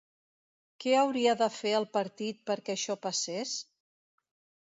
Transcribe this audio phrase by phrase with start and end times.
[0.83, 3.55] Què hauria de fer el partit perquè això passés?